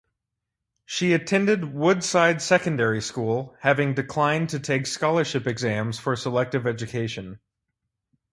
She 0.87 1.13
attended 1.13 1.75
Woodside 1.75 2.41
Secondary 2.41 3.03
School, 3.03 3.55
having 3.59 3.93
declined 3.93 4.49
to 4.49 4.59
take 4.59 4.87
scholarship 4.87 5.45
exams 5.45 5.99
for 5.99 6.15
selective 6.15 6.65
education. 6.65 7.39